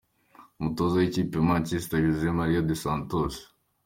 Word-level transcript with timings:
Umutoza 0.59 0.95
w'ikipe 0.97 1.35
ya 1.39 1.45
Manchester 1.49 1.97
United, 2.01 2.13
José 2.17 2.29
Mário 2.39 2.61
dos 2.67 2.81
Santos. 2.85 3.33